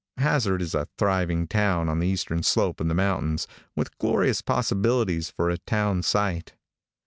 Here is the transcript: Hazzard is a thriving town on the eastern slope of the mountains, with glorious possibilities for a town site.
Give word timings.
Hazzard 0.17 0.63
is 0.63 0.73
a 0.73 0.87
thriving 0.97 1.45
town 1.47 1.87
on 1.87 1.99
the 1.99 2.07
eastern 2.07 2.41
slope 2.41 2.81
of 2.81 2.87
the 2.87 2.95
mountains, 2.95 3.47
with 3.75 3.95
glorious 3.99 4.41
possibilities 4.41 5.29
for 5.29 5.51
a 5.51 5.59
town 5.59 6.01
site. 6.01 6.53